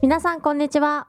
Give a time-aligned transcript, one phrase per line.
[0.00, 1.08] 皆さんこんにちは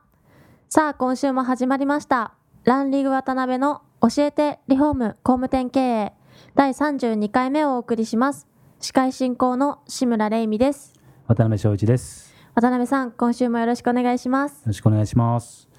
[0.67, 6.13] さあ今週も始まりましたランリグ渡辺の教えてリフォーム工務店経営
[6.55, 8.47] 第32回目をお送りします
[8.79, 10.93] 司会進行の志村玲美です
[11.27, 12.33] 渡辺翔一です。
[12.55, 15.69] 渡辺さん今週もよろしくお願いしますよろしくお願いします。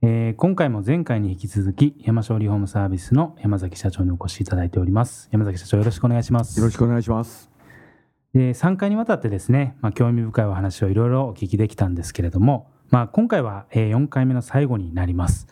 [0.00, 5.28] えー今回も前回に引き続き山椒リフォームサービスの山崎社長にお越しいただいております。
[5.32, 6.58] 山崎社長よろしくお願いします。
[6.58, 7.51] よろしくお願いします。
[8.34, 15.48] で3回にわたってですね、まあ、興味深いお話をいろいろお聞きできたんですけれども、まあ、今回はえー4回目の最後になります。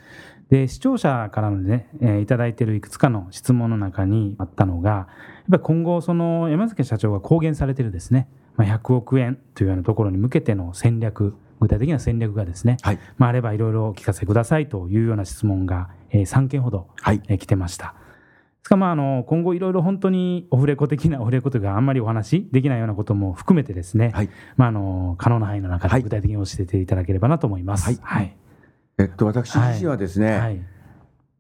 [0.48, 5.06] で視聴者からのね、えーいただいているいくつかの質問の中にあったのがやっ
[5.50, 12.98] ぱり今後その山崎社長が公言されているですね、まあ、100億円というようなところに向けての戦略具体的な戦略がですね、はい。
[13.19, 17.20] まあ、あればいろいろお聞かせくださいというような質問が、えー3件ほど、はい。
[17.28, 17.94] えー来てました。
[18.70, 24.30] からまああの今後いろいろ本当にオフレコ的なオフレコというかあんまりお話できないようなことも含めてですね、はい。
[24.56, 26.00] まあ、あの可能な範囲の中はい。
[26.00, 27.86] で具体的に教えていただければなと思います。
[27.86, 27.98] はい。
[28.00, 28.36] はい。
[28.98, 30.60] えっと、私自身はですね、はい。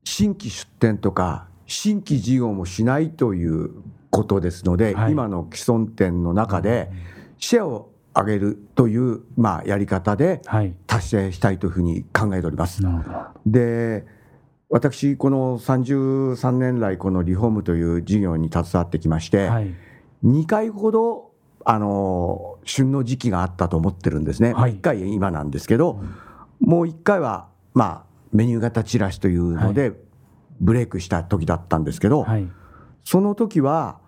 [0.04, 3.70] 新規出店とか、新規事業もしないという
[4.10, 5.12] ことですので、はい。
[5.12, 6.90] 今の既存店の中で、
[7.38, 10.74] シェアを上げるという、まあ、やり方ではい。
[10.86, 12.82] 達成したいというふうに考えております。
[12.82, 13.18] なるほど。
[13.46, 14.04] で、
[14.70, 19.74] 私、この33年来、このリフォームという事業に携わってきまして、はい。
[20.24, 21.32] 2回ほど、
[21.64, 24.74] あの旬の時期があったと思ってるんですね、はい。
[24.74, 26.00] 1回今なんですけど、
[26.60, 29.92] もう1回は、まあ、メニュー型チラシというので、
[30.60, 32.48] ブレイクした時だったんですけど、はい。
[33.02, 33.98] その時は、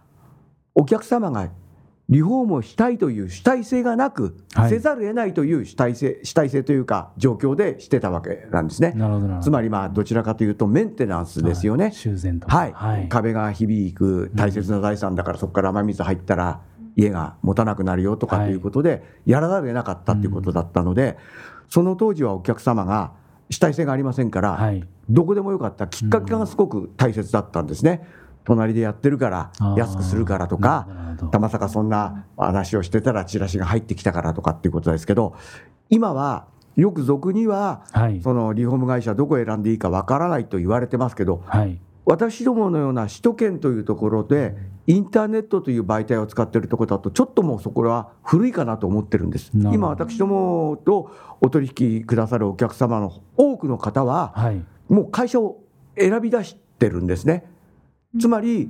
[0.77, 1.51] お客様が
[2.09, 4.71] リフォームをしたいという主体性がなく、はい。
[4.71, 8.95] せざるを得ないという主体性主体性というか、状況でしてたわけなんですね。
[9.41, 11.85] つまり、まあ、どちらかというと、メンテナンスですよね。
[11.85, 11.93] はい。
[11.95, 12.57] 修繕とか。
[12.57, 13.09] はい、はい。
[13.09, 16.61] 壁が響く大切な財産だから、そこから雨水入ったら
[16.97, 21.17] 家が持たなくなるよとかはいということで、やらざるを得なかったということだったので、
[21.69, 23.13] その当時はお客様が
[23.49, 24.85] 主体性がありませんから、はい。
[25.09, 25.87] どこでもよかった。
[25.87, 28.07] きっかけがすごく大切だったんですね。
[28.45, 30.89] 隣でやってるから安くするからとか
[31.31, 35.35] たまさかそんな話をしてたらチラシが入ってきたからとかっていうことですけど
[35.91, 38.21] 今はよく俗にははい。
[38.23, 41.79] そのリフォーム会社どこを選んでいいかわからないと言われてますけどはい。
[42.05, 44.57] 私どものような首都圏というところで
[44.89, 49.51] インターネットという媒体を使っているところだとちょっともうそこは古いかなと思ってるんです。
[49.55, 54.65] 今私どもとお取引くださるお客様の多くの方ははい。
[54.89, 55.61] もう会社を
[55.97, 57.45] 選び出してるんですね
[58.21, 58.69] つまり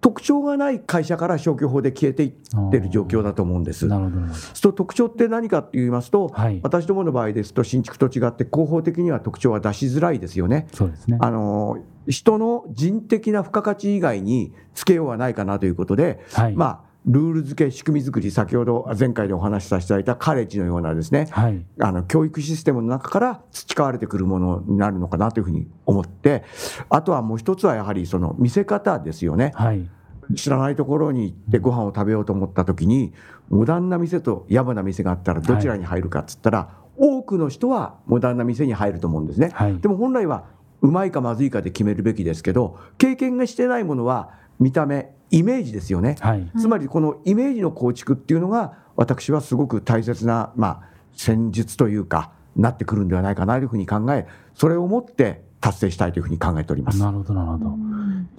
[0.00, 3.86] 特徴がない会社から消去法で消えていってる状況だと思うんです。
[3.86, 6.60] なるほどそう特徴って何かって言いますと、はい。
[6.62, 10.68] 私どもの場合ですと新築と違って広報的には特徴は出しづらいですよね。
[10.72, 11.18] そうですね。
[11.20, 16.54] あの人の人的な付加価値以外につけようはないかなということで、はい。
[16.54, 26.44] まあ、ルール付け、仕組み作り、先ほど前回でお話しさせていただいたカレッジのようなですね、はいあの教育システムの中から培われてくるものになるのかなというふうに思って、
[26.88, 29.52] あとはもう一つはやはりその見せ方ですよね。
[29.54, 29.88] はい
[30.36, 33.12] 知らないところに行ってご飯を食べようと思った時に、
[33.48, 39.50] モダンな店と野暮な店があったらどちらに入るかっつったら、多くの人はモダンな店に入ると思うんですね。
[39.52, 40.44] はいでも本来は
[40.82, 46.50] うまいかまずいかで決めるべきですけど経験がしてないものは見た目イメージですよね、はい。
[46.58, 50.82] つまりこのイメージの構築っていうのが私はすごく大切な、まあ、
[51.12, 56.98] 戦術というかなってくるんではないかなというふうに考えそれをもって達成したいというふうに考えております。
[56.98, 57.76] なるほどなるほど。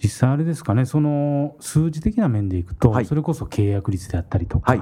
[0.01, 3.05] 実際あれですかねその数字的な面でいくと、はい。
[3.05, 4.81] それこそ契約率であったりとか、はい。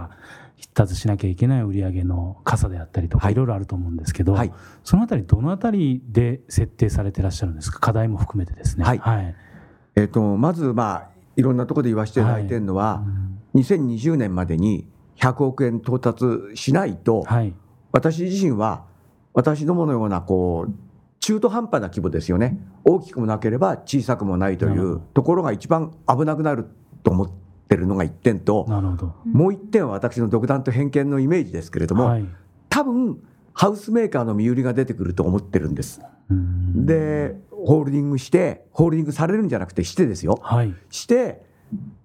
[0.56, 3.34] 必達しなきゃいけない売上の傘であったりとか、はい。
[3.34, 4.52] い、ろいろあると思うんですけど、はい。
[4.84, 7.80] そのあたりどのあたりで設定されてらっしゃるんですか？
[7.80, 8.86] 課題も含めてですね。
[8.86, 8.98] はい。
[8.98, 9.36] はい。
[9.96, 11.10] えっとまず、まあ、
[11.40, 13.02] いろんなところで言わせていただいているのは、
[13.56, 16.26] 2020年までに100億円到達
[16.56, 17.54] しないと、はい。
[17.94, 18.84] 私自身は
[19.34, 20.74] 私どものようなこう
[21.22, 22.60] 中途半端な規模ですよね。
[22.84, 26.68] 大きくもなければ小さくもないというところが一番危なくなる
[27.04, 27.32] と思っ
[27.70, 28.66] てるのが1点と
[29.26, 32.26] もう1点は私の独断と偏見のイメージですけれども、はい。
[32.68, 36.02] 多分ハウスメーカーの身売りが出てくると思ってるんです。
[36.30, 36.86] うん。
[36.86, 41.44] でホールディングしてホールディングされるんじゃなくてしてですよはいして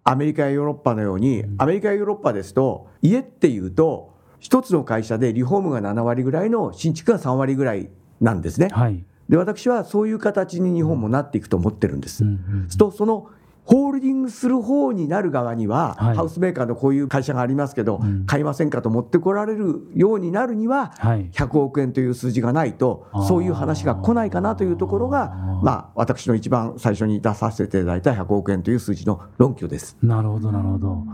[0.04, 7.88] アメリカやヨーロッパのように、アメリカやヨーロッパですと家っていうと一つの会社でリフォームが7割ぐらいの新築が3割ぐらい
[8.20, 8.68] なんですね。
[8.70, 9.02] はい。
[9.28, 12.24] で私はそういう形に日本もなっていくと思ってるんです。
[12.24, 12.32] うんう
[12.66, 13.30] んするとその
[13.64, 21.30] ホールディングする方になる側には、はいハウスメーカーのこういう会社がありますけど、うん買いませんかと持ってこられるようになるには、はい。
[21.30, 25.30] 100億円という数字がないとそういう話が来ないかなというところが
[25.62, 29.96] まあ私の一番最初に出させていただいた100億円という数字の論拠です。
[30.02, 31.04] なるほど、なるほど。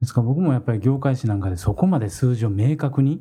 [0.00, 3.20] ですから僕もやっぱり業界誌なんかでそこまで数字を明確に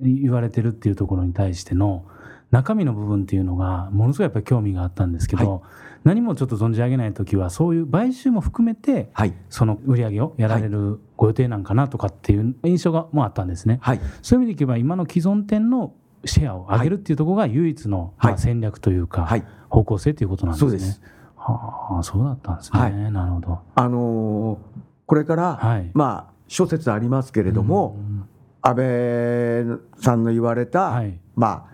[0.00, 2.06] 言われてるっていうところに対しての
[2.54, 5.64] 中身の部分っていうのがものすごいやっぱり興味があったんですけど、
[6.04, 13.80] 何もちょっと存じ上げない時はそういう買収も含めてはい、その売り上げをやられるご予定なんかなとかっていう印象がもうあったんですね。
[13.82, 20.70] はい、そういう意味でいけば今の既存店のシェアを上げるっていうところが唯一のまあはい戦略というかはい、方向性ということなんですね。
[20.70, 21.02] そうです。
[21.36, 22.80] はあ、そうだったんですね。
[22.80, 23.58] はいなるほど。
[23.74, 24.58] あのー
[25.06, 25.90] これから、はい。
[25.92, 28.28] まあ諸説ありますけれども、うん
[28.66, 31.18] 安倍さんの言われた、はい。
[31.36, 31.73] まあ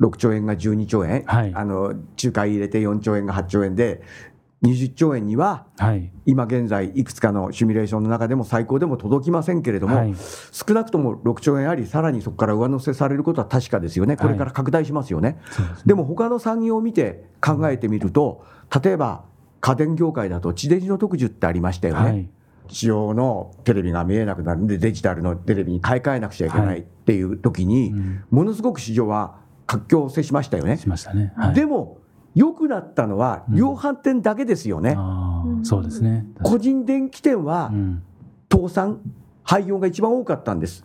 [0.00, 4.02] 6兆円が12兆円、はいあの仲介入れて4兆円が8兆円で
[4.62, 6.12] 20兆円にははい。
[6.26, 10.14] 今現在いくつかのシミュレーションの中でも最高でも届きませんけれども、はい。
[10.52, 15.82] 少なくとも6兆円ありさらにそこから上乗せされることは確かですよねこれから拡大しますよね、そうですね。
[15.86, 18.44] でも他の産業を見て考えてみると
[18.82, 19.24] 例えば
[19.62, 22.28] 家電業界だと地デジの特需ってありましたよね、はい。
[22.68, 30.76] 地上のテレビが見えなくなるんでデジタルのテレビに買い替えなくちゃいけなはいいっていう時に、うんものすごく市場は活況を制しましたよね。
[30.78, 31.32] しましたね。
[31.36, 31.54] はい。
[31.54, 31.98] でも
[32.34, 34.94] 良くなったのはうん量販店だけですよね。
[34.98, 36.26] ああ、うんそうですね。
[36.42, 38.02] 個人電気店はうん。
[38.52, 39.00] 倒産
[39.44, 40.84] 廃業が一番多かったんです。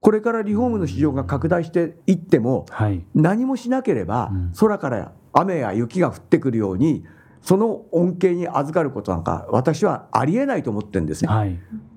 [0.00, 3.04] これからリフォームの市場が拡大していってもはい。
[3.14, 7.04] 何もしなければうん空から雨や雪が降ってくるように
[7.40, 11.28] その恩恵に預かることなんか私はありえないと思ってるんですね。
[11.32, 11.56] はい。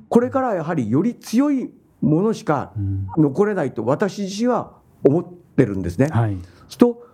[0.09, 3.07] これからやはりより強いものしかうん。
[3.17, 4.73] 残れないと私自身は
[5.03, 5.25] 思っ
[5.57, 6.07] てるんですね。
[6.07, 6.37] はい。
[6.77, 7.05] と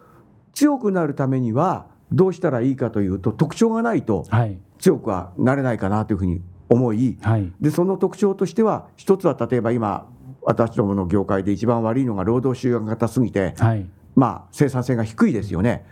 [0.53, 4.57] 強くなるためにはどうしたらいいかというと特徴がないとはい。
[4.77, 7.51] 強くはなれないかなというふうに思いはい。
[7.59, 10.07] でその特徴としては一つは例えば今
[10.41, 13.85] 私どもの業界で一番悪いのが労働集約型すぎて、はい。
[14.15, 15.85] まあ、生産性が低いですよね。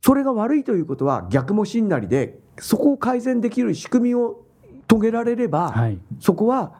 [0.00, 4.44] それが悪いということは逆もしんなりでそこを改善できる仕組みを
[4.88, 5.98] 遂げられれば、はい。
[6.20, 6.74] そこは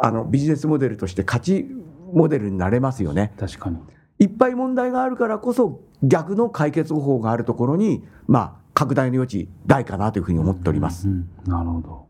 [0.00, 1.66] あのビジネスモデルとして勝ち
[2.12, 3.32] モデルになれますよね。
[3.38, 3.78] 確かに。
[4.22, 11.08] いっぱい問題があるからこそ逆の解決方法があるところに、まあ、拡大の余地大かなというふうに思っております。
[11.08, 12.06] うんうんなるほど。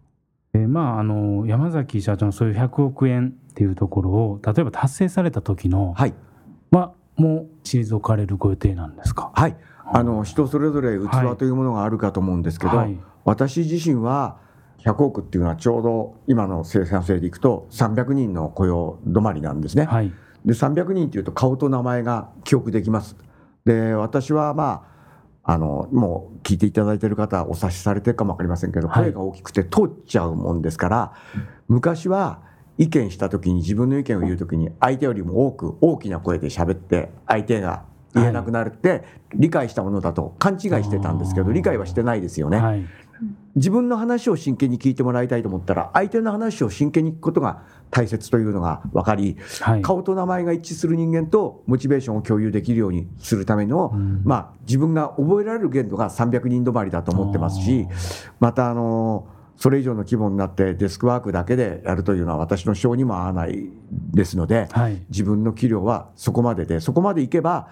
[0.54, 6.12] えーまあ、あの、山崎社長のそういう100億円っていうところを、例えば達成された時の、はい、
[6.70, 9.32] は、もう退かれるご予定なんですか？
[9.34, 9.56] はい、
[9.86, 12.98] あの人それぞれはい器というものがあるかと思うんですけど、はい。
[13.24, 14.38] 私自身は
[14.80, 19.84] 100億っていうのはちょうど今の生産性でいくと300人の雇用止まりなんですね。
[19.84, 20.12] はい。
[20.44, 23.16] で300人っていうと顔と名前が記憶できます。
[23.64, 24.92] で私はまあ
[25.44, 31.12] あのもう聞いていただいている方はお察しされてるかも分かりませんけど、はい声が大きくて通っちゃうもんですから
[31.68, 32.42] 昔は
[32.78, 37.84] 意見した時に自分の意見を言う時に相手よりも多く大きな声で喋って相手が
[38.14, 39.04] 言えなくなるって
[39.34, 42.58] 理解したものだと勘違いしてたんですけど理解はしてないですよね。
[42.58, 42.86] はい。
[43.54, 47.62] 自分の話を真剣に聞いてもらいたいと思ったら相手の話を真剣に聞くことが
[47.92, 49.82] 大切というのが分かりはい。
[49.82, 57.86] 顔と名前が一致する人間とモチベーションを共有できるようにするための、うんまあ、自分が覚えられる限度が300人止まりだと思ってますし
[58.40, 65.04] またあのそれ以上の規模になってデスクワークだけでやるというのは私の性にも合わないですのではい。
[65.10, 67.68] 自分の器量はそこまででそこまでいけば、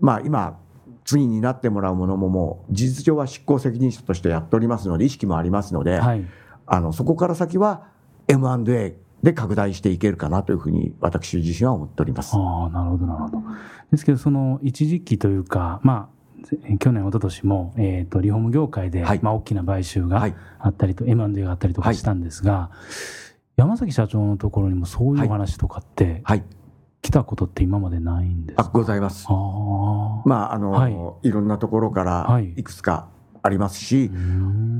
[0.00, 0.58] まあ、今
[1.04, 6.26] 次になってもらうものももう事実上は執行責任者としてやっておりますので意識もありますので、はい。
[6.64, 7.86] あのそこから先は
[8.28, 12.36] M&A で拡大していけるかなというふうに私自身は思っております。
[12.36, 13.42] ああ、なるほど、なるほど。
[13.90, 16.10] ですけど、その一時期というか、ま
[16.42, 22.70] あ、ぜ去年、一昨年も、えっ、と、リフォーム業界で、はいまあ、大きな買収がはいあったりと、M&A があったりとかしたんですが、
[23.56, 26.44] 山崎社長のところにもそういうお話とかって、はい、
[27.02, 29.26] 来たことって今までないんですございます。
[29.28, 30.22] ああ。
[30.24, 33.08] まああの、はいい、ろんなところからはいいくつか
[33.42, 34.10] ありますし、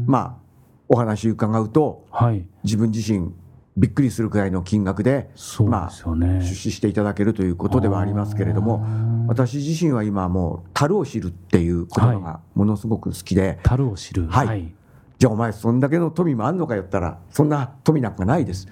[0.06, 0.48] まあ
[0.88, 2.46] お話伺うとはい。
[2.62, 3.32] 自分自身
[3.78, 6.40] びっくりするくらいの金額でそうですよね。
[6.40, 8.84] 出資していただけるということではありますけれども、
[9.28, 14.26] 私自身は今もう樽を知るっていう言葉がものすごく好きで、樽を知る。
[14.26, 14.74] はい
[15.18, 18.68] じゃあお前そんだけの富もあんのかよったらそんな富なんかないです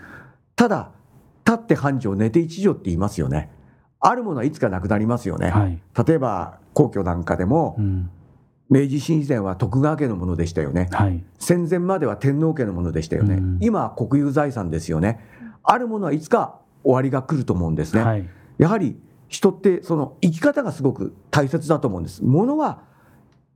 [0.54, 0.92] ただ
[1.44, 3.50] 立って半畳寝て一畳って言いますよね
[3.98, 5.80] あるものはいつかなくなりますよね、はい。
[6.06, 8.10] 例えば皇居なんかでもうん。
[8.68, 11.22] 明治維新以前は徳川家のものでしたよねはい。
[11.38, 15.20] 戦前までは天皇家のものでしたよね、うん今は国有財産ですよね
[15.62, 18.02] あるものはいつか終わりが来ると思うんですね。
[18.02, 18.96] はいやはり
[19.28, 22.24] 人ってその生き方がすごく大切だと思うんです。
[22.24, 22.82] ものは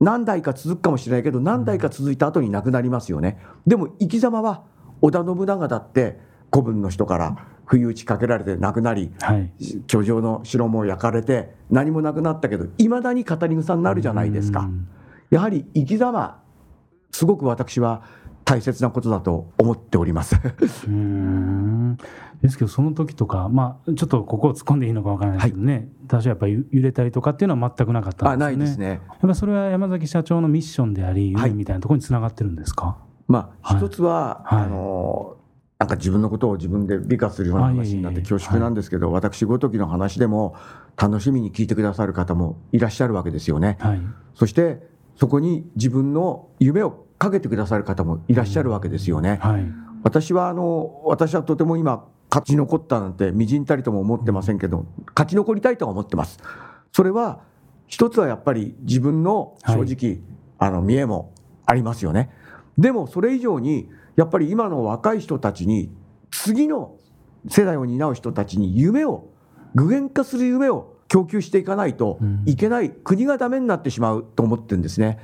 [0.01, 3.39] 何代か続くかもしれないけど何代か続いた後になくなりますよね。
[3.65, 4.63] でも生き様は
[5.01, 6.19] 織田信長だって
[6.51, 9.51] 古文の人から不意打ちかけられて亡くなりはい
[9.87, 14.61] 居城の城も焼かれて何もなくなったけどいまだに語り草になるじゃないですか。
[14.61, 14.87] うん
[15.31, 16.43] やはり生き様
[17.11, 18.03] すごく私は
[18.43, 20.35] 大切なことだと思っております。
[20.35, 21.97] うーん。
[22.41, 28.57] ですけどその時とかまあちょっとここを突っ込んでいいのかわからないですけどね、多少やっぱり揺れたりとかっていうのは全くなかったあんですよね。
[28.57, 28.87] ないですね。
[28.87, 31.49] やっぱそれは山崎社長のミッションでありはい。
[31.51, 32.97] 夢みたいなところにつながってるんですか、
[33.27, 33.77] まあ、はい。
[33.77, 34.63] 一つは、はい。
[34.63, 35.37] あの
[35.79, 40.55] なんか自分のことを自分で美化するような話になって恐縮なんですけど、私ごときの話でも
[40.95, 43.77] 楽しみに聞いてくださる方もいらっしゃるわけですよね。
[43.79, 44.01] はい。
[44.35, 44.90] そして
[45.21, 49.37] そこに自分の夢をかけてくださる方もいらっしゃるわけですよね。
[49.39, 49.71] はい
[50.03, 56.39] 私はあの私はとても今勝ち残ったなんてみじんたりとも思ってませんけど勝ち残りたいとは思ってます。
[56.91, 57.41] それは
[57.85, 60.21] 一つはやっぱり自分の正直、
[60.57, 61.35] あの見栄も
[61.67, 62.31] ありますよね。
[62.79, 65.95] でもそれ以上にやっぱり今の若い人たちに
[66.31, 66.95] 次の
[67.47, 69.27] 世代を担う人たちに夢を
[69.75, 72.43] 具現化する夢を供給していかないとうん。
[72.45, 75.19] いけない、国がダメになってしまうと思ってるんですね。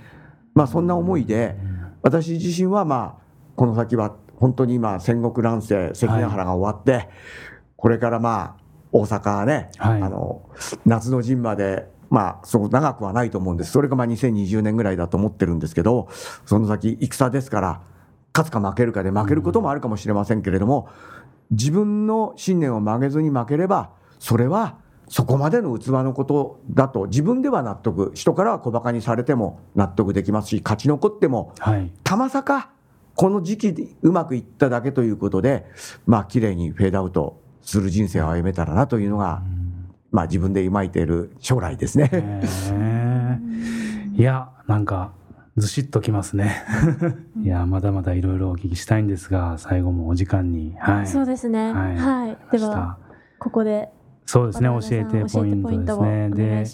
[0.53, 1.55] まあそんな思いで、
[2.01, 3.23] 私自身はまあ
[3.55, 7.07] この先は本当に今戦国乱世関ヶ原が終わって、
[7.77, 10.01] これからまあ大阪ね、はい。
[10.01, 10.49] あの
[10.85, 13.71] 夏の陣までまあそう長くはないと思うんです。
[13.71, 16.09] それがまあ2020年ぐらいだと思ってるんですけど
[16.45, 17.81] その先戦ですから
[18.35, 20.89] 勝つか負けるかで負けることもあるかもしれませんけれども、
[21.51, 31.91] 自分の信念を曲げずに負ければそれはそこまでの器のことだと自分では納得人からは小馬鹿にされても納得できますし勝ち残ってもはい。
[32.03, 32.71] たまさか
[33.15, 35.65] この時期でうまくいっただけということで
[36.05, 39.41] まあ綺麗にフェードアウトする人生を歩めたらなというのが、
[40.11, 42.09] まあ自分で抱いている将来ですね。
[44.15, 45.11] いやなんか
[45.57, 46.63] ずしっときますね。
[47.43, 50.75] いやまだまだいろいろお聞きしたいんですが最後もお時間に。
[50.79, 51.07] はい。
[51.07, 51.73] そうですね。
[51.73, 52.31] ははい。
[52.55, 52.59] い。
[52.59, 52.97] では
[53.39, 53.89] ここで
[54.27, 56.29] そうですね教渡えてポイントですね。
[56.29, 56.65] で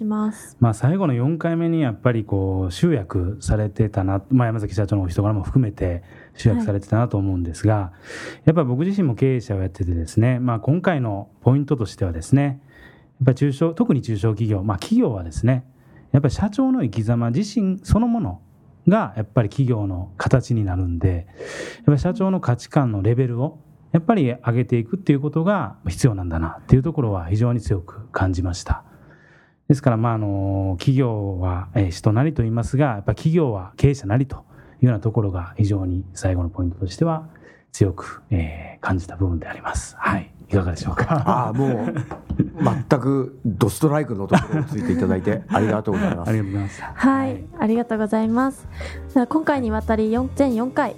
[0.60, 6.02] まあ、最後の4回目にやっぱりこう集約されてたな、まあ、山崎社長のお人柄も含めて
[6.36, 7.94] 集約されてたなと思うんですが、
[8.46, 15.64] やっぱり僕自身も経営者をやっててですね、まあ、今回のポイントとしてはですねやっぱり中小特に中小企業、まあ、企業はですね
[16.12, 18.42] やっぱり社長の生き様自身そのもの
[18.88, 21.28] がやっぱり企業の形になるんで
[21.78, 23.60] やっぱり社長の価値観のレベルを
[23.94, 28.84] やっぱり上げていくっていうことが必要なんだなっていうところは非常に強く感じました。
[29.70, 34.38] ですから、まあ、あの企業は、えー人なりと言いますがやっぱ企業は経営者なりと
[34.82, 37.28] いうようなところが非常に最後のポイントとしては
[37.72, 39.96] 強く、えー感じた部分であります。
[39.98, 41.06] はい、いかがでしょうか？
[41.26, 41.94] ああもう
[42.90, 46.40] 全くドストライクのところをついていただいてありがとうございまあすり。
[46.40, 46.82] がとうございます。
[46.84, 48.68] はい、ありがとうございます。
[49.30, 50.98] 今回にわたり4全4回、